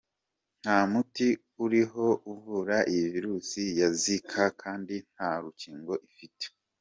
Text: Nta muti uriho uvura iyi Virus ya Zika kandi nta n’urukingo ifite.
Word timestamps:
Nta 0.61 0.77
muti 0.91 1.27
uriho 1.63 2.07
uvura 2.33 2.77
iyi 2.91 3.05
Virus 3.13 3.49
ya 3.79 3.89
Zika 4.01 4.43
kandi 4.61 4.95
nta 5.13 5.29
n’urukingo 5.33 5.93
ifite. 6.09 6.45